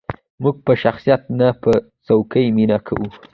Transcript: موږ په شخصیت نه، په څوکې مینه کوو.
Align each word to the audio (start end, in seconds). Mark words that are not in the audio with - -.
موږ 0.41 0.55
په 0.65 0.73
شخصیت 0.83 1.21
نه، 1.39 1.47
په 1.61 1.71
څوکې 2.05 2.43
مینه 2.55 2.77
کوو. 2.87 3.07